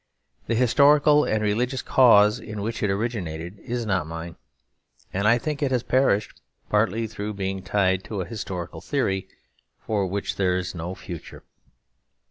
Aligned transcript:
The 0.47 0.55
historical 0.55 1.25
and 1.25 1.43
religious 1.43 1.83
cause 1.83 2.39
in 2.39 2.63
which 2.63 2.81
it 2.81 2.89
originated 2.89 3.59
is 3.59 3.85
not 3.85 4.07
mine; 4.07 4.35
and 5.13 5.27
I 5.27 5.37
think 5.37 5.61
it 5.61 5.69
has 5.69 5.83
perished 5.83 6.41
partly 6.71 7.05
through 7.05 7.35
being 7.35 7.61
tied 7.61 8.03
to 8.05 8.21
a 8.21 8.25
historical 8.25 8.81
theory 8.81 9.27
for 9.79 10.07
which 10.07 10.37
there 10.37 10.57
is 10.57 10.73
no 10.73 10.95
future. 10.95 11.43